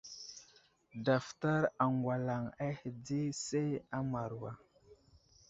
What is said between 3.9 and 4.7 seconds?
a Mawra.